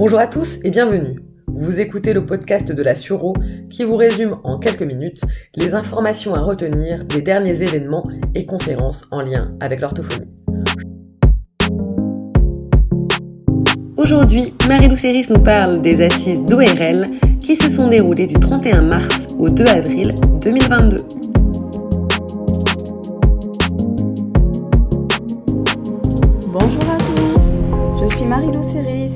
Bonjour 0.00 0.18
à 0.18 0.26
tous 0.26 0.60
et 0.64 0.70
bienvenue. 0.70 1.20
Vous 1.46 1.78
écoutez 1.78 2.14
le 2.14 2.24
podcast 2.24 2.72
de 2.72 2.82
la 2.82 2.94
Suro 2.94 3.34
qui 3.68 3.84
vous 3.84 3.96
résume 3.96 4.38
en 4.44 4.58
quelques 4.58 4.80
minutes 4.80 5.20
les 5.54 5.74
informations 5.74 6.34
à 6.34 6.40
retenir 6.40 7.04
des 7.04 7.20
derniers 7.20 7.62
événements 7.62 8.08
et 8.34 8.46
conférences 8.46 9.04
en 9.10 9.20
lien 9.20 9.54
avec 9.60 9.82
l'orthophonie. 9.82 10.30
Aujourd'hui, 13.98 14.54
Marie-Lou 14.66 14.96
nous 15.28 15.42
parle 15.42 15.82
des 15.82 16.02
assises 16.02 16.46
d'ORL 16.46 17.04
qui 17.38 17.54
se 17.54 17.68
sont 17.68 17.88
déroulées 17.88 18.26
du 18.26 18.40
31 18.40 18.80
mars 18.80 19.36
au 19.38 19.50
2 19.50 19.66
avril 19.66 20.14
2022. 20.42 21.29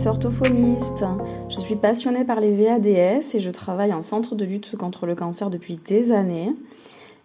Orthophoniste. 0.06 1.04
Je 1.48 1.60
suis 1.60 1.76
passionnée 1.76 2.24
par 2.24 2.40
les 2.40 2.50
VADS 2.50 3.34
et 3.34 3.40
je 3.40 3.50
travaille 3.50 3.92
en 3.92 4.02
centre 4.02 4.34
de 4.34 4.44
lutte 4.44 4.76
contre 4.76 5.06
le 5.06 5.14
cancer 5.14 5.50
depuis 5.50 5.78
des 5.86 6.12
années. 6.12 6.54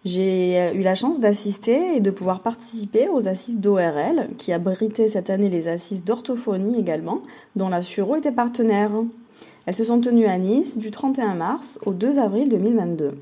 J'ai 0.04 0.72
eu 0.74 0.80
la 0.80 0.94
chance 0.94 1.20
d'assister 1.20 1.96
et 1.96 2.00
de 2.00 2.10
pouvoir 2.10 2.40
participer 2.40 3.08
aux 3.08 3.28
assises 3.28 3.58
d'ORL, 3.58 4.30
qui 4.38 4.52
abritaient 4.52 5.10
cette 5.10 5.28
année 5.28 5.50
les 5.50 5.68
assises 5.68 6.04
d'orthophonie 6.04 6.78
également, 6.78 7.20
dont 7.54 7.68
la 7.68 7.82
Suro 7.82 8.16
était 8.16 8.32
partenaire. 8.32 8.92
Elles 9.66 9.76
se 9.76 9.84
sont 9.84 10.00
tenues 10.00 10.26
à 10.26 10.38
Nice 10.38 10.78
du 10.78 10.90
31 10.90 11.34
mars 11.34 11.78
au 11.84 11.92
2 11.92 12.18
avril 12.18 12.48
2022. 12.48 13.12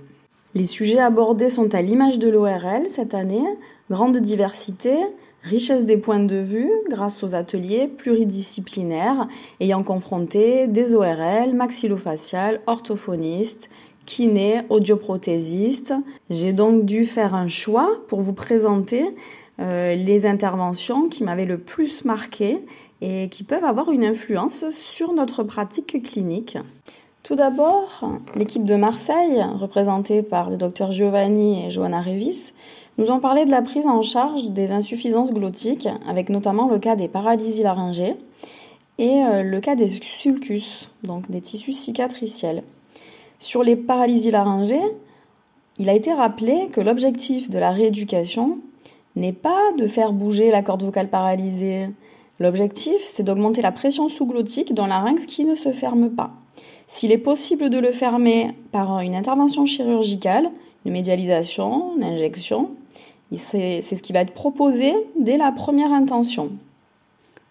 Les 0.54 0.64
sujets 0.64 1.00
abordés 1.00 1.50
sont 1.50 1.74
à 1.74 1.82
l'image 1.82 2.18
de 2.18 2.28
l'ORL 2.28 2.86
cette 2.90 3.14
année, 3.14 3.44
grande 3.90 4.18
diversité, 4.18 4.94
richesse 5.42 5.84
des 5.84 5.97
points 5.97 6.20
de 6.20 6.37
vue 6.37 6.70
grâce 6.91 7.23
aux 7.23 7.34
ateliers 7.34 7.88
pluridisciplinaires 7.88 9.28
ayant 9.61 9.83
confronté 9.83 10.66
des 10.66 10.95
ORL, 10.95 11.55
maxillofaciales, 11.55 12.61
orthophonistes, 12.67 13.70
kinés, 14.06 14.62
audioprothésistes. 14.70 15.95
J'ai 16.30 16.53
donc 16.53 16.84
dû 16.84 17.05
faire 17.05 17.34
un 17.34 17.48
choix 17.48 17.89
pour 18.08 18.20
vous 18.20 18.33
présenter 18.33 19.05
euh, 19.61 19.95
les 19.95 20.27
interventions 20.27 21.08
qui 21.08 21.25
m'avaient 21.25 21.45
le 21.45 21.58
plus 21.58 22.05
marqué 22.05 22.58
et 23.00 23.28
qui 23.28 23.45
peuvent 23.45 23.64
avoir 23.64 23.91
une 23.91 24.05
influence 24.05 24.64
sur 24.70 25.12
notre 25.12 25.42
pratique 25.42 26.02
clinique. 26.02 26.58
Tout 27.23 27.34
d'abord, 27.34 28.08
l'équipe 28.34 28.64
de 28.64 28.77
Marseille, 28.77 29.45
représentée 29.55 30.23
par 30.23 30.48
le 30.48 30.56
docteur 30.56 30.92
Giovanni 30.92 31.67
et 31.67 31.70
Johanna 31.70 32.00
Revis, 32.00 32.52
nous 32.98 33.10
ont 33.10 33.20
parlé 33.20 33.44
de 33.44 33.50
la 33.50 33.62
prise 33.62 33.86
en 33.86 34.02
charge 34.02 34.50
des 34.50 34.72
insuffisances 34.72 35.32
glottiques, 35.32 35.88
avec 36.06 36.28
notamment 36.28 36.68
le 36.68 36.78
cas 36.78 36.96
des 36.96 37.08
paralysies 37.08 37.62
laryngées 37.62 38.16
et 38.98 39.22
euh, 39.22 39.42
le 39.44 39.60
cas 39.60 39.77
des 39.77 39.88
sulcus, 39.88 40.90
donc 41.05 41.30
des 41.30 41.40
tissus 41.40 41.72
cicatriciels. 41.72 42.64
Sur 43.38 43.62
les 43.62 43.77
paralysies 43.77 44.32
laryngées, 44.32 44.82
il 45.78 45.88
a 45.88 45.94
été 45.94 46.12
rappelé 46.12 46.68
que 46.72 46.80
l'objectif 46.80 47.48
de 47.50 47.58
la 47.58 47.70
rééducation 47.70 48.58
n'est 49.14 49.33
pas 49.33 49.72
de 49.78 49.86
faire 49.86 50.12
bouger 50.12 50.50
la 50.50 50.62
corde 50.62 50.83
vocale 50.83 51.08
paralysée. 51.08 51.86
L'objectif, 52.40 52.96
c'est 53.00 53.22
d'augmenter 53.22 53.62
la 53.62 53.70
pression 53.70 54.08
sous-glottique 54.08 54.74
dans 54.74 54.88
la 54.88 54.96
larynx 54.96 55.27
qui 55.27 55.44
ne 55.44 55.55
se 55.55 55.72
ferme 55.72 56.10
pas. 56.10 56.30
S'il 56.88 57.12
est 57.12 57.18
possible 57.18 57.70
de 57.70 57.78
le 57.78 57.92
fermer 57.92 58.50
par 58.72 59.00
une 59.00 59.14
intervention 59.14 59.66
chirurgicale, 59.66 60.50
une 60.84 60.92
médialisation, 60.92 61.96
une 61.96 62.05
injection, 62.05 62.70
c'est 63.36 63.82
ce 63.82 64.02
qui 64.02 64.12
va 64.12 64.20
être 64.20 64.32
proposé 64.32 64.92
dès 65.18 65.36
la 65.36 65.52
première 65.52 65.92
intention. 65.92 66.50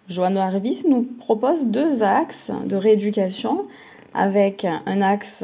Joanne 0.08 0.38
Harvis 0.38 0.86
nous 0.88 1.04
propose 1.20 1.66
deux 1.66 2.02
axes 2.02 2.52
de 2.66 2.76
rééducation 2.76 3.66
avec 4.14 4.66
un 4.66 5.02
axe 5.02 5.44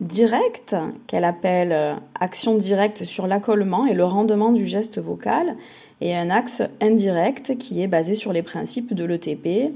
direct 0.00 0.76
qu'elle 1.06 1.24
appelle 1.24 1.96
action 2.20 2.56
directe 2.56 3.04
sur 3.04 3.26
l'accollement 3.26 3.86
et 3.86 3.94
le 3.94 4.04
rendement 4.04 4.52
du 4.52 4.66
geste 4.66 4.98
vocal 4.98 5.56
et 6.00 6.14
un 6.14 6.30
axe 6.30 6.62
indirect 6.80 7.56
qui 7.58 7.82
est 7.82 7.86
basé 7.86 8.14
sur 8.14 8.32
les 8.32 8.42
principes 8.42 8.94
de 8.94 9.04
l'ETP, 9.04 9.46
euh, 9.46 9.68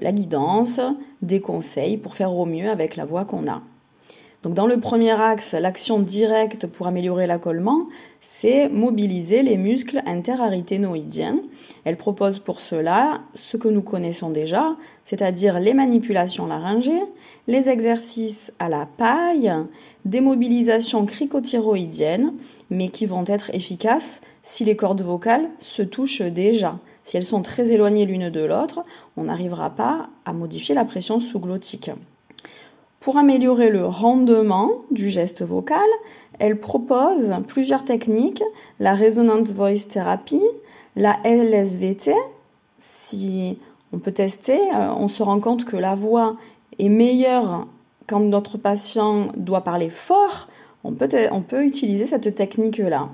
la 0.00 0.12
guidance, 0.12 0.80
des 1.22 1.40
conseils 1.40 1.96
pour 1.96 2.14
faire 2.14 2.32
au 2.32 2.46
mieux 2.46 2.70
avec 2.70 2.96
la 2.96 3.04
voix 3.04 3.24
qu'on 3.24 3.46
a. 3.46 3.62
Donc 4.42 4.54
dans 4.54 4.66
le 4.66 4.80
premier 4.80 5.10
axe, 5.10 5.52
l'action 5.52 5.98
directe 5.98 6.66
pour 6.66 6.86
améliorer 6.86 7.26
l'accollement, 7.26 7.88
c'est 8.22 8.70
mobiliser 8.70 9.42
les 9.42 9.58
muscles 9.58 10.00
interaryténoïdiens. 10.06 11.40
Elle 11.84 11.98
propose 11.98 12.38
pour 12.38 12.60
cela 12.60 13.20
ce 13.34 13.58
que 13.58 13.68
nous 13.68 13.82
connaissons 13.82 14.30
déjà, 14.30 14.76
c'est-à-dire 15.04 15.60
les 15.60 15.74
manipulations 15.74 16.46
laryngées, 16.46 17.02
les 17.48 17.68
exercices 17.68 18.50
à 18.58 18.70
la 18.70 18.86
paille, 18.86 19.52
des 20.06 20.22
mobilisations 20.22 21.04
cricothyroïdiennes, 21.04 22.32
mais 22.70 22.88
qui 22.88 23.04
vont 23.04 23.24
être 23.26 23.54
efficaces 23.54 24.22
si 24.42 24.64
les 24.64 24.76
cordes 24.76 25.02
vocales 25.02 25.50
se 25.58 25.82
touchent 25.82 26.22
déjà. 26.22 26.78
Si 27.04 27.18
elles 27.18 27.24
sont 27.24 27.42
très 27.42 27.72
éloignées 27.72 28.06
l'une 28.06 28.30
de 28.30 28.42
l'autre, 28.42 28.80
on 29.18 29.24
n'arrivera 29.24 29.68
pas 29.68 30.08
à 30.24 30.32
modifier 30.32 30.74
la 30.74 30.86
pression 30.86 31.20
sous-glottique. 31.20 31.90
Pour 33.00 33.16
améliorer 33.16 33.70
le 33.70 33.86
rendement 33.86 34.72
du 34.90 35.08
geste 35.08 35.40
vocal, 35.40 35.88
elle 36.38 36.60
propose 36.60 37.34
plusieurs 37.48 37.86
techniques, 37.86 38.42
la 38.78 38.94
Resonant 38.94 39.42
Voice 39.42 39.88
Therapy, 39.90 40.42
la 40.96 41.16
LSVT. 41.24 42.12
Si 42.78 43.58
on 43.94 43.98
peut 43.98 44.12
tester, 44.12 44.60
euh, 44.74 44.92
on 44.94 45.08
se 45.08 45.22
rend 45.22 45.40
compte 45.40 45.64
que 45.64 45.78
la 45.78 45.94
voix 45.94 46.36
est 46.78 46.90
meilleure 46.90 47.66
quand 48.06 48.20
notre 48.20 48.58
patient 48.58 49.28
doit 49.34 49.62
parler 49.62 49.88
fort. 49.88 50.48
On 50.84 50.92
peut, 50.92 51.08
on 51.32 51.40
peut 51.40 51.64
utiliser 51.64 52.04
cette 52.04 52.34
technique-là. 52.34 53.08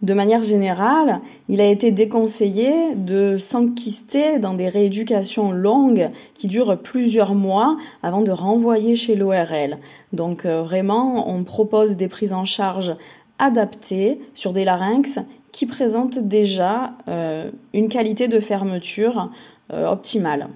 De 0.00 0.14
manière 0.14 0.44
générale, 0.44 1.20
il 1.48 1.60
a 1.60 1.66
été 1.66 1.90
déconseillé 1.90 2.94
de 2.94 3.36
s'enquister 3.36 4.38
dans 4.38 4.54
des 4.54 4.68
rééducations 4.68 5.50
longues 5.50 6.10
qui 6.34 6.46
durent 6.46 6.78
plusieurs 6.78 7.34
mois 7.34 7.76
avant 8.04 8.20
de 8.20 8.30
renvoyer 8.30 8.94
chez 8.94 9.16
l'ORL. 9.16 9.78
Donc 10.12 10.44
euh, 10.44 10.62
vraiment, 10.62 11.28
on 11.28 11.42
propose 11.42 11.96
des 11.96 12.06
prises 12.06 12.32
en 12.32 12.44
charge 12.44 12.94
adaptées 13.40 14.20
sur 14.34 14.52
des 14.52 14.64
larynx 14.64 15.18
qui 15.50 15.66
présentent 15.66 16.18
déjà 16.18 16.92
euh, 17.08 17.50
une 17.74 17.88
qualité 17.88 18.28
de 18.28 18.38
fermeture 18.38 19.30
euh, 19.72 19.90
optimale. 19.90 20.48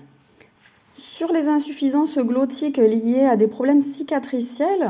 Sur 1.01 1.33
les 1.33 1.49
insuffisances 1.49 2.17
glottiques 2.17 2.77
liées 2.77 3.27
à 3.29 3.37
des 3.37 3.49
problèmes 3.49 3.83
cicatriciels, 3.83 4.89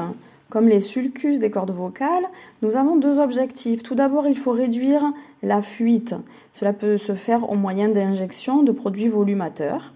comme 0.52 0.68
les 0.68 0.80
sulcus 0.80 1.38
des 1.38 1.50
cordes 1.50 1.70
vocales, 1.70 2.26
nous 2.60 2.76
avons 2.76 2.96
deux 2.96 3.18
objectifs. 3.18 3.82
Tout 3.82 3.94
d'abord, 3.94 4.26
il 4.26 4.36
faut 4.36 4.50
réduire 4.50 5.02
la 5.42 5.62
fuite. 5.62 6.14
Cela 6.52 6.74
peut 6.74 6.98
se 6.98 7.14
faire 7.14 7.50
au 7.50 7.54
moyen 7.54 7.88
d'injections 7.88 8.62
de 8.62 8.70
produits 8.70 9.08
volumateurs. 9.08 9.94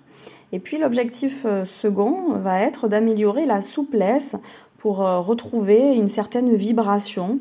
Et 0.52 0.58
puis 0.58 0.78
l'objectif 0.78 1.42
euh, 1.44 1.66
second 1.66 2.38
va 2.38 2.62
être 2.62 2.88
d'améliorer 2.88 3.44
la 3.44 3.60
souplesse 3.60 4.34
pour 4.78 5.02
euh, 5.02 5.20
retrouver 5.20 5.94
une 5.94 6.08
certaine 6.08 6.54
vibration, 6.54 7.38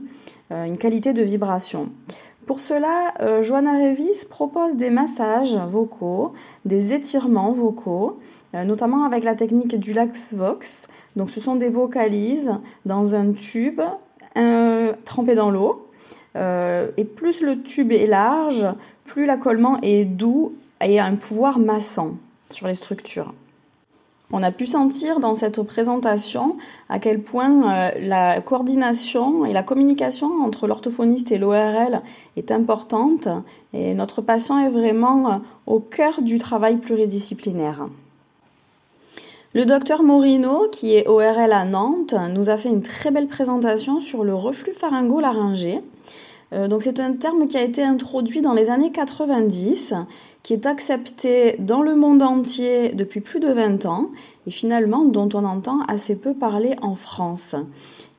euh, 0.51 0.65
une 0.65 0.77
qualité 0.77 1.13
de 1.13 1.23
vibration. 1.23 1.91
Pour 2.45 2.59
cela, 2.59 3.41
Joanna 3.41 3.71
Revis 3.71 4.27
propose 4.29 4.75
des 4.75 4.91
massages 4.91 5.55
vocaux, 5.67 6.33
des 6.63 6.93
étirements 6.93 7.53
vocaux, 7.53 8.19
notamment 8.53 9.03
avec 9.03 9.23
la 9.23 9.33
technique 9.33 9.79
du 9.79 9.93
Lax 9.93 10.31
Vox, 10.31 10.87
donc 11.15 11.29
ce 11.29 11.39
sont 11.39 11.55
des 11.55 11.69
vocalises 11.69 12.53
dans 12.85 13.15
un 13.15 13.31
tube 13.31 13.81
trempé 15.05 15.35
dans 15.35 15.49
l'eau. 15.49 15.85
Euh, 16.35 16.89
et 16.97 17.05
plus 17.05 17.41
le 17.41 17.61
tube 17.61 17.91
est 17.91 18.07
large, 18.07 18.65
plus 19.05 19.25
l'accollement 19.25 19.79
est 19.81 20.05
doux 20.05 20.53
et 20.81 20.99
a 20.99 21.05
un 21.05 21.15
pouvoir 21.15 21.59
massant 21.59 22.15
sur 22.49 22.67
les 22.67 22.75
structures. 22.75 23.33
On 24.31 24.41
a 24.41 24.51
pu 24.51 24.65
sentir 24.65 25.19
dans 25.19 25.35
cette 25.35 25.61
présentation 25.61 26.57
à 26.89 26.99
quel 26.99 27.21
point 27.21 27.71
euh, 27.71 27.91
la 28.01 28.41
coordination 28.41 29.45
et 29.45 29.53
la 29.53 29.63
communication 29.63 30.41
entre 30.41 30.67
l'orthophoniste 30.67 31.31
et 31.31 31.37
l'ORL 31.37 32.01
est 32.35 32.51
importante 32.51 33.27
et 33.71 33.93
notre 33.93 34.21
patient 34.21 34.57
est 34.59 34.69
vraiment 34.69 35.31
euh, 35.31 35.37
au 35.67 35.79
cœur 35.79 36.21
du 36.21 36.39
travail 36.39 36.77
pluridisciplinaire. 36.77 37.87
Le 39.55 39.65
docteur 39.65 40.03
Morino, 40.03 40.67
qui 40.69 40.95
est 40.95 41.07
ORL 41.07 41.53
à 41.53 41.63
Nantes, 41.63 42.13
nous 42.33 42.49
a 42.49 42.57
fait 42.57 42.67
une 42.67 42.81
très 42.81 43.09
belle 43.09 43.27
présentation 43.27 44.01
sur 44.01 44.25
le 44.25 44.35
reflux 44.35 44.73
pharyngo-laryngé. 44.73 45.79
Euh, 46.51 46.67
donc 46.67 46.83
c'est 46.83 46.99
un 46.99 47.13
terme 47.13 47.47
qui 47.47 47.55
a 47.55 47.61
été 47.61 47.81
introduit 47.81 48.41
dans 48.41 48.51
les 48.51 48.69
années 48.69 48.91
90, 48.91 49.93
qui 50.43 50.51
est 50.51 50.65
accepté 50.65 51.55
dans 51.57 51.81
le 51.81 51.95
monde 51.95 52.21
entier 52.21 52.89
depuis 52.89 53.21
plus 53.21 53.39
de 53.39 53.47
20 53.47 53.85
ans 53.85 54.09
et 54.45 54.51
finalement 54.51 55.05
dont 55.05 55.29
on 55.33 55.45
entend 55.45 55.79
assez 55.87 56.17
peu 56.17 56.33
parler 56.33 56.75
en 56.81 56.95
France. 56.95 57.55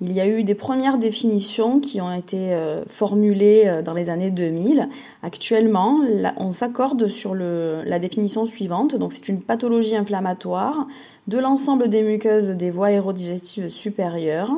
Il 0.01 0.13
y 0.13 0.21
a 0.21 0.27
eu 0.27 0.43
des 0.43 0.55
premières 0.55 0.99
définitions 0.99 1.81
qui 1.81 2.01
ont 2.01 2.13
été 2.13 2.53
euh, 2.55 2.85
formulées 2.87 3.65
euh, 3.67 3.83
dans 3.83 3.95
les 3.95 4.09
années 4.11 4.31
2000. 4.31 4.89
Actuellement, 5.23 6.01
on 6.37 6.53
s'accorde 6.53 7.09
sur 7.09 7.35
la 7.35 7.99
définition 7.99 8.47
suivante. 8.47 8.95
Donc, 8.95 9.15
c'est 9.15 9.29
une 9.29 9.41
pathologie 9.41 9.97
inflammatoire 9.97 10.87
de 11.29 11.39
l'ensemble 11.39 11.89
des 11.89 12.03
muqueuses 12.03 12.49
des 12.49 12.71
voies 12.71 12.89
aérodigestives 12.89 13.69
supérieures 13.69 14.53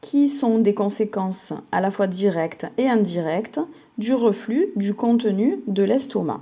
qui 0.00 0.28
sont 0.28 0.58
des 0.58 0.74
conséquences 0.74 1.52
à 1.72 1.80
la 1.80 1.90
fois 1.90 2.06
directes 2.06 2.66
et 2.78 2.88
indirectes 2.88 3.60
du 3.98 4.14
reflux 4.14 4.68
du 4.76 4.94
contenu 4.94 5.60
de 5.66 5.82
l'estomac. 5.82 6.40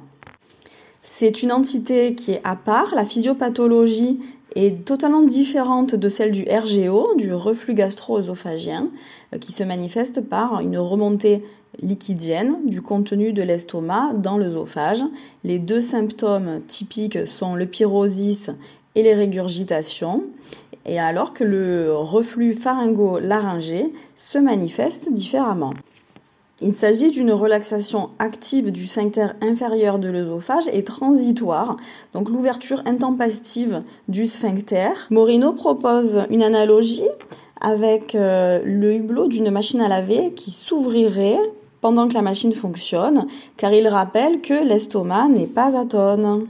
C'est 1.03 1.43
une 1.43 1.53
entité 1.53 2.15
qui 2.15 2.33
est 2.33 2.41
à 2.45 2.57
part. 2.57 2.95
La 2.95 3.05
physiopathologie 3.05 4.21
est 4.55 4.85
totalement 4.85 5.23
différente 5.23 5.95
de 5.95 6.09
celle 6.09 6.31
du 6.31 6.45
RGO, 6.45 7.15
du 7.17 7.33
reflux 7.33 7.75
gastro-œsophagien, 7.75 8.89
euh, 9.33 9.39
qui 9.39 9.53
se 9.53 9.63
manifeste 9.63 10.21
par 10.21 10.61
une 10.61 10.79
remontée 10.79 11.43
liquidienne 11.83 12.57
du 12.67 12.83
contenu 12.83 13.33
de 13.33 13.43
l'estomac 13.43 14.13
dans 14.15 14.37
l'œsophage. 14.37 15.03
Les 15.43 15.59
deux 15.59 15.81
symptômes 15.81 16.61
typiques 16.69 17.27
sont 17.27 17.55
le 17.55 17.67
pyrosis 17.67 18.51
et 18.95 19.03
les 19.03 19.15
régurgitations, 19.15 20.25
et 20.87 20.99
alors 20.99 21.33
que 21.33 21.45
le 21.45 21.95
reflux 21.95 22.55
pharyngo-laryngé 22.55 23.93
se 24.17 24.39
manifeste 24.39 25.13
différemment. 25.13 25.73
Il 26.61 26.73
s'agit 26.73 27.11
d'une 27.11 27.33
relaxation 27.33 28.11
active 28.21 28.71
du 28.71 28.87
sphincter 28.87 29.27
inférieur 29.41 29.99
de 29.99 30.09
l'œsophage 30.09 30.69
et 30.73 30.85
transitoire, 30.85 31.77
donc 32.13 32.31
l'ouverture 32.31 32.81
intempestive 32.87 33.83
du 34.09 34.27
sphincter. 34.27 34.91
Morino 35.11 35.53
propose 35.53 36.21
une 36.31 36.45
analogie 36.45 37.09
avec 37.61 38.15
euh, 38.15 38.61
le 38.65 38.95
hublot 38.95 39.27
d'une 39.27 39.51
machine 39.51 39.81
à 39.81 39.89
laver 39.89 40.33
qui 40.35 40.53
s'ouvrirait 40.53 41.41
pendant 41.81 42.09
que 42.09 42.15
la 42.15 42.23
machine 42.23 42.55
fonctionne, 42.55 43.27
car 43.57 43.73
il 43.73 43.89
rappelle 43.89 44.41
que 44.41 44.55
l'estomac 44.55 45.29
n'est 45.29 45.47
pas 45.47 45.79
atone. 45.79 46.47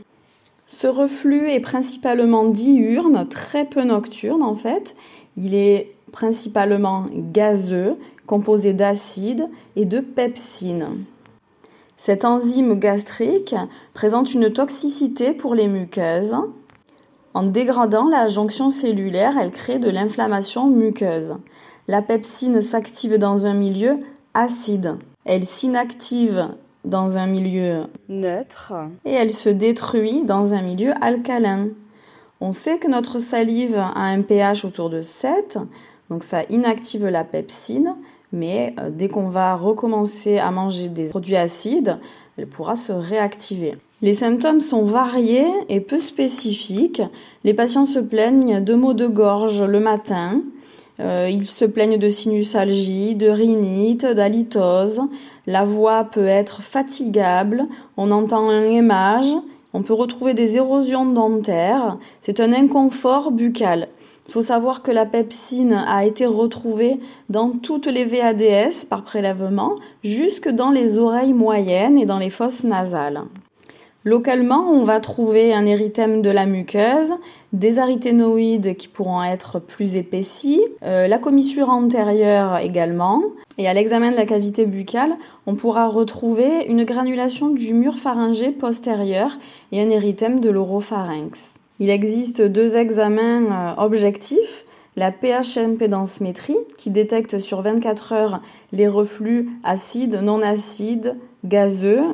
Ce 0.76 0.88
reflux 0.88 1.48
est 1.50 1.60
principalement 1.60 2.44
diurne, 2.46 3.28
très 3.28 3.64
peu 3.64 3.84
nocturne 3.84 4.42
en 4.42 4.56
fait. 4.56 4.96
Il 5.36 5.54
est 5.54 5.92
principalement 6.10 7.06
gazeux, 7.12 7.96
composé 8.26 8.72
d'acide 8.72 9.48
et 9.76 9.84
de 9.84 10.00
pepsine. 10.00 11.04
Cette 11.96 12.24
enzyme 12.24 12.78
gastrique 12.78 13.54
présente 13.94 14.34
une 14.34 14.52
toxicité 14.52 15.32
pour 15.32 15.54
les 15.54 15.68
muqueuses. 15.68 16.34
En 17.34 17.44
dégradant 17.44 18.08
la 18.08 18.28
jonction 18.28 18.70
cellulaire, 18.70 19.38
elle 19.40 19.52
crée 19.52 19.78
de 19.78 19.90
l'inflammation 19.90 20.68
muqueuse. 20.68 21.36
La 21.86 22.02
pepsine 22.02 22.62
s'active 22.62 23.16
dans 23.16 23.46
un 23.46 23.54
milieu 23.54 23.98
acide. 24.34 24.96
Elle 25.24 25.44
s'inactive 25.44 26.48
dans 26.84 27.16
un 27.16 27.26
milieu 27.26 27.84
neutre 28.08 28.75
et 29.04 29.12
elle 29.12 29.31
se 29.31 29.48
détruit 29.48 30.25
dans 30.25 30.54
un 30.54 30.62
milieu 30.62 30.92
alcalin. 31.00 31.69
On 32.40 32.52
sait 32.52 32.78
que 32.78 32.88
notre 32.88 33.19
salive 33.19 33.78
a 33.78 34.00
un 34.00 34.22
pH 34.22 34.64
autour 34.64 34.90
de 34.90 35.02
7, 35.02 35.58
donc 36.10 36.25
ça 36.25 36.42
inactive 36.50 37.06
la 37.06 37.25
pepsine 37.25 37.94
mais 38.34 38.75
euh, 38.81 38.90
dès 38.90 39.08
qu'on 39.08 39.28
va 39.28 39.54
recommencer 39.54 40.38
à 40.38 40.50
manger 40.50 40.88
des 40.88 41.06
produits 41.06 41.36
acides, 41.36 41.98
elle 42.36 42.48
pourra 42.48 42.76
se 42.76 42.92
réactiver. 42.92 43.76
Les 44.02 44.14
symptômes 44.14 44.60
sont 44.60 44.84
variés 44.84 45.46
et 45.69 45.81
peu 45.81 46.00
spécifiques. 46.00 47.00
Les 47.44 47.54
patients 47.54 47.86
se 47.86 48.00
plaignent 48.00 48.62
de 48.62 48.75
maux 48.75 48.92
de 48.92 49.06
gorge 49.06 49.62
le 49.62 49.81
matin. 49.81 50.42
Euh, 51.00 51.29
ils 51.31 51.46
se 51.46 51.64
plaignent 51.64 51.99
de 51.99 52.08
sinusalgie, 52.08 53.14
de 53.14 53.29
rhinite, 53.29 54.06
d'halitose. 54.06 55.00
La 55.46 55.64
voix 55.64 56.05
peut 56.05 56.26
être 56.26 56.62
fatigable. 56.62 57.64
On 57.96 58.11
entend 58.11 58.49
un 58.49 58.62
émage. 58.62 59.32
On 59.73 59.82
peut 59.82 59.93
retrouver 59.93 60.35
des 60.35 60.56
érosions 60.56 61.05
dentaires. 61.05 61.99
C'est 62.20 62.41
un 62.41 62.52
inconfort 62.52 63.32
buccal. 63.32 63.88
Il 64.26 64.32
faut 64.32 64.43
savoir 64.43 64.82
que 64.82 64.91
la 64.91 65.05
pepsine 65.05 65.75
a 65.87 66.06
été 66.06 66.25
retrouvée 66.25 66.99
dans 67.29 67.50
toutes 67.50 67.87
les 67.87 68.05
VADS 68.05 68.87
par 68.88 69.02
prélèvement, 69.05 69.75
jusque 70.02 70.49
dans 70.49 70.70
les 70.70 70.96
oreilles 70.96 71.35
moyennes 71.35 71.99
et 71.99 72.06
dans 72.06 72.19
les 72.19 72.31
fosses 72.31 72.64
nasales. 72.64 73.25
Localement, 74.06 74.68
on 74.70 74.84
va 74.84 75.00
trouver 75.00 75.54
un 75.54 75.64
érythème 75.64 76.20
de 76.20 76.28
la 76.28 76.44
muqueuse, 76.44 77.14
des 77.54 77.78
arythénoïdes 77.78 78.76
qui 78.76 78.86
pourront 78.86 79.22
être 79.22 79.60
plus 79.60 79.96
épaissis, 79.96 80.62
euh, 80.82 81.08
la 81.08 81.16
commissure 81.16 81.70
antérieure 81.70 82.58
également, 82.58 83.22
et 83.56 83.66
à 83.66 83.72
l'examen 83.72 84.10
de 84.10 84.16
la 84.16 84.26
cavité 84.26 84.66
buccale, 84.66 85.16
on 85.46 85.54
pourra 85.54 85.88
retrouver 85.88 86.66
une 86.68 86.84
granulation 86.84 87.48
du 87.48 87.72
mur 87.72 87.96
pharyngé 87.96 88.50
postérieur 88.50 89.38
et 89.72 89.80
un 89.80 89.88
érythème 89.88 90.38
de 90.40 90.50
l'oropharynx. 90.50 91.54
Il 91.80 91.88
existe 91.88 92.42
deux 92.42 92.76
examens 92.76 93.44
euh, 93.44 93.82
objectifs. 93.82 94.66
La 94.96 95.10
pH 95.10 95.56
impédance-métrie 95.56 96.58
qui 96.78 96.90
détecte 96.90 97.40
sur 97.40 97.62
24 97.62 98.12
heures 98.12 98.42
les 98.70 98.86
reflux 98.86 99.48
acides, 99.64 100.20
non 100.22 100.40
acides, 100.40 101.16
gazeux. 101.44 102.04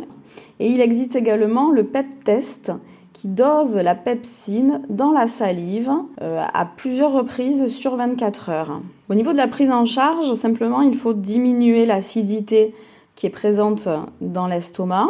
Et 0.59 0.69
il 0.69 0.81
existe 0.81 1.17
également 1.17 1.71
le 1.71 1.85
PEP 1.85 2.25
test 2.25 2.73
qui 3.13 3.29
dose 3.29 3.77
la 3.77 3.95
pepsine 3.95 4.83
dans 4.89 5.11
la 5.11 5.29
salive 5.29 5.91
euh, 6.23 6.43
à 6.53 6.65
plusieurs 6.65 7.13
reprises 7.13 7.69
sur 7.69 7.97
24 7.97 8.49
heures. 8.49 8.81
Au 9.09 9.15
niveau 9.15 9.33
de 9.33 9.37
la 9.37 9.49
prise 9.49 9.71
en 9.71 9.85
charge, 9.85 10.33
simplement 10.35 10.81
il 10.81 10.95
faut 10.95 11.13
diminuer 11.13 11.87
l'acidité 11.87 12.75
qui 13.15 13.27
est 13.27 13.31
présente 13.31 13.89
dans 14.21 14.47
l'estomac 14.47 15.09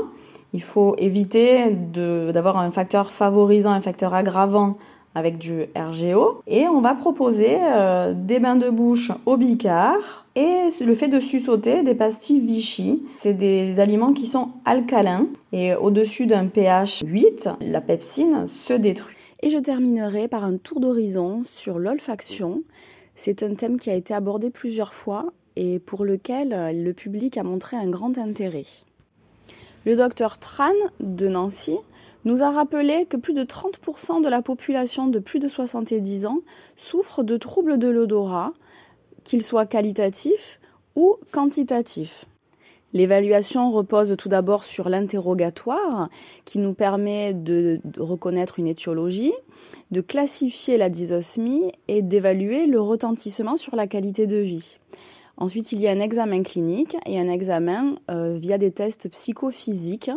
il 0.53 0.63
faut 0.63 0.95
éviter 0.99 1.71
d'avoir 1.71 2.59
un 2.59 2.71
facteur 2.71 3.11
favorisant, 3.11 3.71
un 3.71 3.81
facteur 3.81 4.15
aggravant 4.15 4.77
avec 5.21 5.39
du 5.39 5.67
RGO. 5.77 6.43
Et 6.49 6.67
on 6.67 6.81
va 6.81 6.95
proposer 6.95 7.59
euh, 7.61 8.13
des 8.15 8.41
bains 8.41 8.57
de 8.57 8.71
bouche 8.71 9.13
au 9.27 9.37
bicard 9.37 10.27
et 10.35 10.71
le 10.81 10.95
fait 10.95 11.09
de 11.09 11.21
sussauter 11.21 11.83
des 11.83 11.95
pastilles 11.95 12.41
Vichy. 12.41 13.03
C'est 13.19 13.35
des 13.35 13.79
aliments 13.79 14.13
qui 14.13 14.27
sont 14.27 14.49
alcalins 14.65 15.27
et 15.53 15.75
au-dessus 15.75 16.27
d'un 16.27 16.49
pH 16.49 17.03
8, 17.07 17.51
la 17.61 17.81
pepsine 17.81 18.47
se 18.49 18.73
détruit. 18.73 19.17
Et 19.43 19.51
je 19.51 19.59
terminerai 19.59 20.27
par 20.27 20.45
un 20.45 20.57
tour 20.57 20.81
d'horizon 20.81 21.43
sur 21.45 21.79
l'olfaction. 21.79 22.63
C'est 23.15 23.43
un 23.43 23.55
thème 23.55 23.79
qui 23.79 23.91
a 23.91 23.95
été 23.95 24.15
abordé 24.15 24.51
plusieurs 24.51 24.95
fois 24.95 25.27
et 25.57 25.79
pour 25.79 26.05
lequel 26.05 26.83
le 26.83 26.93
public 26.93 27.37
a 27.37 27.43
montré 27.43 27.77
un 27.77 27.89
grand 27.89 28.17
intérêt. 28.19 28.65
Le 29.87 29.97
docteur 29.97 30.39
Tran 30.39 30.73
de 31.01 31.27
Nancy 31.29 31.77
nous 32.25 32.43
a 32.43 32.51
rappelé 32.51 33.07
que 33.07 33.17
plus 33.17 33.35
de 33.35 33.45
30% 33.45 34.23
de 34.23 34.29
la 34.29 34.43
population 34.43 35.07
de 35.07 35.19
plus 35.19 35.39
de 35.39 35.49
70 35.49 36.27
ans 36.27 36.41
souffre 36.77 37.23
de 37.23 37.37
troubles 37.37 37.79
de 37.79 37.89
l'odorat, 37.89 38.53
qu'ils 39.25 39.43
soient 39.43 39.67
qualitatifs 39.67 40.61
ou 40.97 41.17
quantitatifs. 41.33 42.27
L'évaluation 42.93 43.71
repose 43.71 44.17
tout 44.19 44.29
d'abord 44.29 44.65
sur 44.65 44.89
l'interrogatoire 44.89 46.09
qui 46.45 46.59
nous 46.59 46.75
permet 46.75 47.33
de 47.33 47.81
reconnaître 47.97 48.59
une 48.59 48.67
étiologie, 48.67 49.33
de 49.93 50.01
classifier 50.01 50.77
la 50.77 50.91
dysosmie 50.91 51.71
et 51.87 52.03
d'évaluer 52.03 52.67
le 52.67 52.81
retentissement 52.81 53.57
sur 53.57 53.77
la 53.77 53.87
qualité 53.87 54.27
de 54.27 54.37
vie. 54.37 54.79
Ensuite, 55.37 55.73
il 55.73 55.81
y 55.81 55.89
a 55.89 55.93
un 55.93 56.01
examen 56.01 56.43
clinique 56.43 56.97
et 57.07 57.19
un 57.19 57.29
examen 57.29 57.95
euh, 58.11 58.37
via 58.37 58.59
des 58.59 58.73
tests 58.73 59.09
psychophysiques 59.09 60.11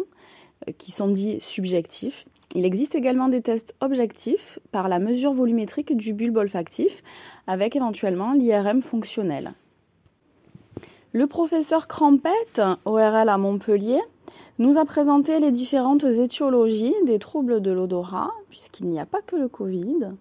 qui 0.77 0.91
sont 0.91 1.07
dits 1.07 1.39
subjectifs. 1.39 2.25
Il 2.55 2.65
existe 2.65 2.95
également 2.95 3.29
des 3.29 3.41
tests 3.41 3.73
objectifs 3.81 4.59
par 4.71 4.87
la 4.87 4.99
mesure 4.99 5.33
volumétrique 5.33 5.95
du 5.97 6.13
bulbe 6.13 6.37
olfactif 6.37 7.01
avec 7.47 7.75
éventuellement 7.75 8.33
l'IRM 8.33 8.81
fonctionnel. 8.81 9.53
Le 11.13 11.27
professeur 11.27 11.87
Crampette, 11.87 12.61
ORL 12.85 13.29
à 13.29 13.37
Montpellier, 13.37 14.01
nous 14.59 14.77
a 14.77 14.85
présenté 14.85 15.39
les 15.39 15.51
différentes 15.51 16.03
étiologies 16.03 16.93
des 17.05 17.19
troubles 17.19 17.61
de 17.61 17.71
l'odorat, 17.71 18.31
puisqu'il 18.49 18.87
n'y 18.87 18.99
a 18.99 19.05
pas 19.05 19.21
que 19.21 19.35
le 19.35 19.47
Covid. 19.47 20.11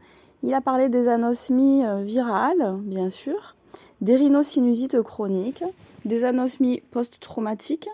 Il 0.43 0.55
a 0.55 0.61
parlé 0.61 0.89
des 0.89 1.09
anosmies 1.09 1.85
euh, 1.85 2.03
virales, 2.03 2.77
bien 2.83 3.11
sûr, 3.11 3.57
des 4.01 4.17
rhinosinusites 4.17 5.01
chroniques, 5.03 5.65
des 6.05 6.25
anosmies 6.25 6.83
post-traumatiques 6.91 7.89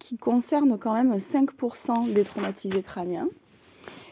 qui 0.00 0.16
concernent 0.16 0.76
quand 0.76 0.94
même 0.94 1.14
5% 1.14 2.12
des 2.12 2.24
traumatisés 2.24 2.82
crâniens, 2.82 3.28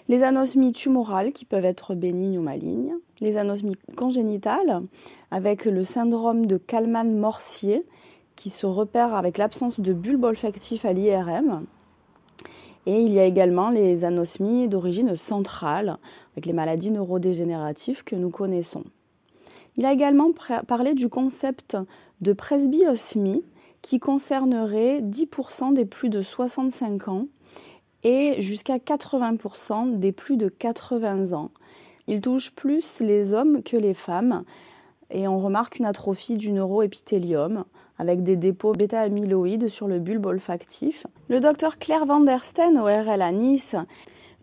les 0.08 0.22
anosmies 0.22 0.72
tumorales 0.72 1.32
qui 1.32 1.44
peuvent 1.44 1.64
être 1.64 1.96
bénignes 1.96 2.38
ou 2.38 2.42
malignes, 2.42 2.94
les 3.20 3.36
anosmies 3.36 3.76
congénitales 3.96 4.82
avec 5.32 5.64
le 5.64 5.82
syndrome 5.82 6.46
de 6.46 6.56
Kalman-Morsier 6.56 7.84
qui 8.36 8.50
se 8.50 8.66
repère 8.66 9.16
avec 9.16 9.36
l'absence 9.36 9.80
de 9.80 9.92
bulbe 9.92 10.22
olfactif 10.22 10.84
à 10.84 10.92
l'IRM, 10.92 11.66
Et 12.86 13.02
il 13.02 13.12
y 13.12 13.18
a 13.18 13.24
également 13.24 13.68
les 13.68 14.04
anosmies 14.04 14.68
d'origine 14.68 15.16
centrale, 15.16 15.98
avec 16.32 16.46
les 16.46 16.52
maladies 16.52 16.92
neurodégénératives 16.92 18.04
que 18.04 18.14
nous 18.14 18.30
connaissons. 18.30 18.84
Il 19.76 19.84
a 19.84 19.92
également 19.92 20.30
parlé 20.68 20.94
du 20.94 21.08
concept 21.08 21.76
de 22.20 22.32
presbyosmie, 22.32 23.42
qui 23.82 23.98
concernerait 23.98 25.00
10% 25.00 25.72
des 25.72 25.84
plus 25.84 26.08
de 26.08 26.22
65 26.22 27.08
ans 27.08 27.26
et 28.04 28.40
jusqu'à 28.40 28.78
80% 28.78 29.98
des 29.98 30.12
plus 30.12 30.36
de 30.36 30.48
80 30.48 31.32
ans. 31.32 31.50
Il 32.06 32.20
touche 32.20 32.52
plus 32.52 33.00
les 33.00 33.32
hommes 33.32 33.62
que 33.62 33.76
les 33.76 33.94
femmes 33.94 34.44
et 35.10 35.28
on 35.28 35.38
remarque 35.38 35.78
une 35.78 35.86
atrophie 35.86 36.36
du 36.36 36.52
neuroépithélium 36.52 37.64
avec 37.98 38.22
des 38.22 38.36
dépôts 38.36 38.72
bêta-amyloïdes 38.72 39.68
sur 39.68 39.88
le 39.88 39.98
bulbe 39.98 40.26
olfactif. 40.26 41.06
Le 41.28 41.40
docteur 41.40 41.78
Claire 41.78 42.06
Van 42.06 42.20
der 42.20 42.44
Steen, 42.44 42.78
ORL 42.78 43.22
à 43.22 43.32
Nice, 43.32 43.74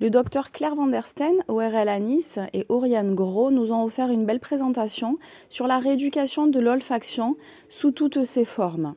le 0.02 0.10
docteur 0.10 0.52
Claire 0.52 0.76
Van 0.76 0.88
der 0.88 1.08
Steen, 1.08 1.36
ORL 1.48 1.88
à 1.88 2.00
Nice, 2.00 2.38
et 2.52 2.66
Oriane 2.68 3.16
Gros 3.16 3.50
nous 3.50 3.72
ont 3.72 3.84
offert 3.84 4.12
une 4.12 4.26
belle 4.26 4.42
présentation 4.42 5.18
sur 5.50 5.68
la 5.68 5.80
rééducation 5.80 6.48
de 6.48 6.60
l'olfaction 6.60 7.38
sous 7.70 7.92
toutes 7.92 8.26
ses 8.26 8.44
formes. 8.44 8.96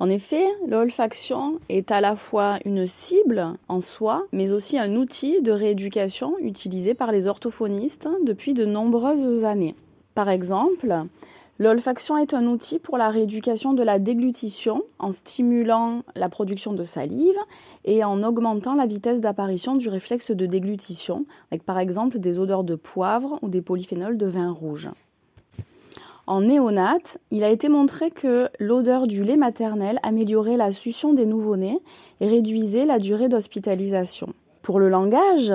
En 0.00 0.10
effet, 0.10 0.44
l'olfaction 0.68 1.58
est 1.68 1.90
à 1.90 2.00
la 2.00 2.14
fois 2.14 2.58
une 2.64 2.86
cible 2.86 3.54
en 3.68 3.80
soi, 3.80 4.26
mais 4.30 4.52
aussi 4.52 4.78
un 4.78 4.94
outil 4.94 5.42
de 5.42 5.50
rééducation 5.50 6.38
utilisé 6.38 6.94
par 6.94 7.10
les 7.10 7.26
orthophonistes 7.26 8.08
depuis 8.24 8.54
de 8.54 8.64
nombreuses 8.64 9.44
années. 9.44 9.74
Par 10.14 10.28
exemple, 10.28 10.94
l'olfaction 11.58 12.16
est 12.16 12.32
un 12.32 12.46
outil 12.46 12.78
pour 12.78 12.96
la 12.96 13.10
rééducation 13.10 13.72
de 13.72 13.82
la 13.82 13.98
déglutition 13.98 14.84
en 15.00 15.10
stimulant 15.10 16.04
la 16.14 16.28
production 16.28 16.74
de 16.74 16.84
salive 16.84 17.38
et 17.84 18.04
en 18.04 18.22
augmentant 18.22 18.76
la 18.76 18.86
vitesse 18.86 19.20
d'apparition 19.20 19.74
du 19.74 19.88
réflexe 19.88 20.30
de 20.30 20.46
déglutition, 20.46 21.26
avec 21.50 21.64
par 21.64 21.80
exemple 21.80 22.20
des 22.20 22.38
odeurs 22.38 22.62
de 22.62 22.76
poivre 22.76 23.40
ou 23.42 23.48
des 23.48 23.62
polyphénols 23.62 24.16
de 24.16 24.26
vin 24.26 24.52
rouge. 24.52 24.90
En 26.28 26.42
néonate, 26.42 27.16
il 27.30 27.42
a 27.42 27.48
été 27.48 27.70
montré 27.70 28.10
que 28.10 28.50
l'odeur 28.60 29.06
du 29.06 29.24
lait 29.24 29.38
maternel 29.38 29.98
améliorait 30.02 30.58
la 30.58 30.72
succion 30.72 31.14
des 31.14 31.24
nouveau-nés 31.24 31.80
et 32.20 32.28
réduisait 32.28 32.84
la 32.84 32.98
durée 32.98 33.30
d'hospitalisation. 33.30 34.34
Pour 34.60 34.78
le 34.78 34.90
langage, 34.90 35.54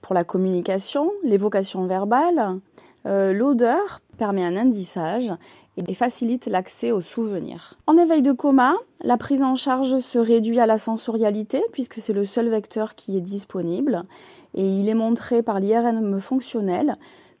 pour 0.00 0.14
la 0.14 0.24
communication, 0.24 1.12
l'évocation 1.22 1.84
verbale, 1.84 2.58
euh, 3.04 3.34
l'odeur 3.34 4.00
permet 4.16 4.42
un 4.42 4.56
indissage 4.56 5.34
et 5.76 5.92
facilite 5.92 6.46
l'accès 6.46 6.92
aux 6.92 7.02
souvenirs. 7.02 7.74
En 7.86 7.98
éveil 7.98 8.22
de 8.22 8.32
coma, 8.32 8.72
la 9.04 9.18
prise 9.18 9.42
en 9.42 9.54
charge 9.54 9.98
se 9.98 10.18
réduit 10.18 10.60
à 10.60 10.64
la 10.64 10.78
sensorialité 10.78 11.60
puisque 11.72 12.00
c'est 12.00 12.14
le 12.14 12.24
seul 12.24 12.48
vecteur 12.48 12.94
qui 12.94 13.18
est 13.18 13.20
disponible 13.20 14.04
et 14.54 14.66
il 14.66 14.88
est 14.88 14.94
montré 14.94 15.42
par 15.42 15.60
l'IRM 15.60 16.18
fonctionnel 16.20 16.96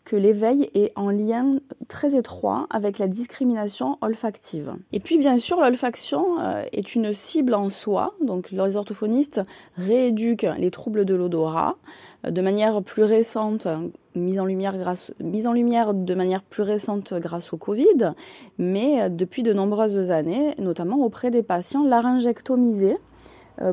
que 0.06 0.16
l'éveil 0.16 0.70
est 0.74 0.92
en 0.94 1.10
lien 1.10 1.50
très 1.88 2.16
étroit 2.16 2.66
avec 2.70 2.98
la 2.98 3.08
discrimination 3.08 3.98
olfactive. 4.00 4.74
Et 4.92 5.00
puis 5.00 5.18
bien 5.18 5.36
sûr, 5.36 5.60
l'olfaction 5.60 6.40
euh, 6.40 6.64
est 6.72 6.94
une 6.94 7.12
cible 7.12 7.54
en 7.54 7.68
soi, 7.68 8.14
donc 8.24 8.52
les 8.52 8.76
orthophonistes 8.76 9.42
rééduquent 9.76 10.46
les 10.58 10.70
troubles 10.70 11.04
de 11.04 11.14
l'odorat 11.14 11.76
euh, 12.24 12.30
de 12.30 12.40
manière 12.40 12.82
plus 12.82 13.02
récente, 13.02 13.66
mise 14.14 14.38
en, 14.38 14.44
lumière 14.46 15.92
de 15.92 16.14
manière 16.14 16.42
plus 16.44 16.62
récente 16.62 17.12
grâce 17.14 17.52
au 17.52 17.56
Covid, 17.56 18.12
mais 18.58 19.02
euh, 19.02 19.08
depuis 19.08 19.42
de 19.42 19.52
nombreuses 19.52 20.12
années, 20.12 20.54
notamment 20.58 20.98
auprès 21.04 21.32
des 21.32 21.42
patients 21.42 21.84
laryngectomisés, 21.84 22.96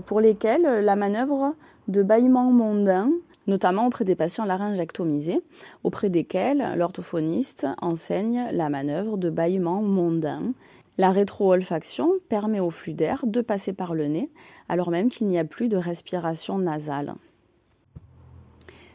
pour 0.06 0.22
lesquels 0.22 0.62
la 0.62 0.96
manœuvre 0.96 1.56
de 1.90 2.04
bâillement 2.04 2.50
mondain 2.52 3.10
notamment 3.48 3.88
auprès 3.88 4.06
des 4.06 4.16
patients 4.16 4.46
laryngectomisés, 4.46 5.42
auprès 5.84 6.10
desquels 6.10 6.64
l'orthophoniste 6.76 7.68
enseigne 7.82 8.48
la 8.52 8.70
manœuvre 8.70 9.18
de 9.18 9.30
bâillement 9.30 9.82
mondain. 9.82 10.54
La 10.98 11.10
rétro-olfaction 11.10 12.12
permet 12.30 12.60
au 12.60 12.70
flux 12.70 12.94
d'air 12.94 13.24
de 13.26 13.42
passer 13.42 13.74
par 13.74 13.96
le 13.96 14.08
nez, 14.08 14.30
alors 14.70 14.92
même 14.92 15.10
qu'il 15.10 15.28
n'y 15.28 15.40
a 15.40 15.44
plus 15.44 15.68
de 15.68 15.78
respiration 15.78 16.60
nasale. 16.60 17.16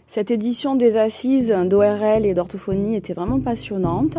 Cette 0.06 0.30
édition 0.30 0.74
des 0.74 0.96
assises 0.96 1.54
d'ORL 1.66 2.24
et 2.24 2.32
d'orthophonie 2.32 2.96
était 2.96 3.12
vraiment 3.12 3.40
passionnante. 3.40 4.16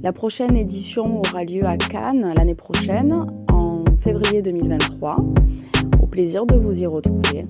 La 0.00 0.12
prochaine 0.12 0.56
édition 0.56 1.18
aura 1.18 1.42
lieu 1.42 1.64
à 1.64 1.76
Cannes 1.76 2.32
l'année 2.36 2.54
prochaine, 2.54 3.26
en 3.50 3.82
février 3.98 4.40
2023. 4.40 5.16
Au 6.00 6.06
plaisir 6.06 6.46
de 6.46 6.54
vous 6.54 6.82
y 6.82 6.86
retrouver. 6.86 7.46